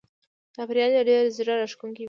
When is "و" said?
1.99-1.99